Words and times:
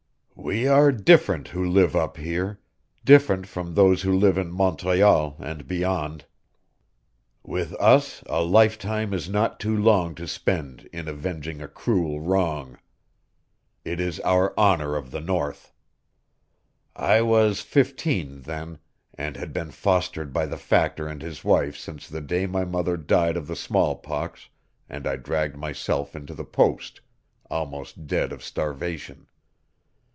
"We 0.33 0.67
are 0.67 0.91
different 0.91 1.49
who 1.49 1.63
live 1.63 1.95
up 1.95 2.17
here 2.17 2.59
different 3.05 3.45
from 3.45 3.75
those 3.75 4.01
who 4.01 4.11
live 4.11 4.39
in 4.39 4.51
Montreal, 4.51 5.35
and 5.39 5.67
beyond. 5.67 6.25
With 7.43 7.73
us 7.73 8.23
a 8.25 8.41
lifetime 8.41 9.13
is 9.13 9.29
not 9.29 9.59
too 9.59 9.77
long 9.77 10.15
to 10.15 10.27
spend 10.27 10.89
in 10.91 11.07
avenging 11.07 11.61
a 11.61 11.67
cruel 11.67 12.21
wrong. 12.21 12.79
It 13.85 13.99
is 13.99 14.19
our 14.21 14.55
honor 14.59 14.95
of 14.97 15.11
the 15.11 15.21
North. 15.21 15.71
I 16.95 17.21
was 17.21 17.61
fifteen 17.61 18.41
then, 18.41 18.79
and 19.13 19.37
had 19.37 19.53
been 19.53 19.69
fostered 19.69 20.33
by 20.33 20.47
the 20.47 20.57
Factor 20.57 21.07
and 21.07 21.21
his 21.21 21.43
wife 21.45 21.77
since 21.77 22.09
the 22.09 22.19
day 22.21 22.47
my 22.47 22.65
mother 22.65 22.97
died 22.97 23.37
of 23.37 23.45
the 23.45 23.55
smallpox 23.55 24.49
and 24.89 25.05
I 25.05 25.17
dragged 25.17 25.55
myself 25.55 26.15
into 26.15 26.33
the 26.33 26.45
post, 26.45 26.99
almost 27.47 28.07
dead 28.07 28.31
of 28.33 28.43
starvation. 28.43 29.27